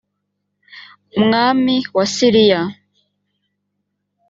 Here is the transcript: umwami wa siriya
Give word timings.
umwami 1.17 1.75
wa 1.95 2.05
siriya 2.13 2.61